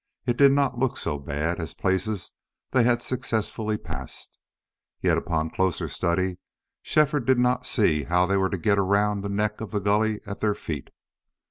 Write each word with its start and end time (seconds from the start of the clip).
It 0.25 0.35
did 0.35 0.51
not 0.51 0.79
look 0.79 0.97
so 0.97 1.19
bad 1.19 1.59
as 1.59 1.75
places 1.75 2.31
they 2.71 2.81
had 2.81 3.03
successfully 3.03 3.77
passed. 3.77 4.39
Yet 4.99 5.15
upon 5.15 5.51
closer 5.51 5.87
study 5.87 6.39
Shefford 6.81 7.25
did 7.27 7.37
not 7.37 7.67
see 7.67 8.05
how 8.05 8.25
they 8.25 8.35
were 8.37 8.49
to 8.49 8.57
get 8.57 8.79
around 8.79 9.21
the 9.21 9.29
neck 9.29 9.61
of 9.61 9.69
the 9.69 9.79
gully 9.79 10.19
at 10.25 10.39
their 10.39 10.55
feet. 10.55 10.89